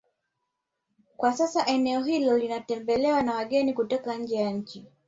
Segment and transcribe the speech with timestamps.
[1.17, 4.85] Kwa sasa eneo hilo linatembelewa na wageni kutoka nje ya nchi